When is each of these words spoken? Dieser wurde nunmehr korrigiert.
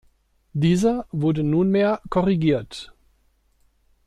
Dieser 0.53 1.05
wurde 1.11 1.43
nunmehr 1.43 2.01
korrigiert. 2.09 2.91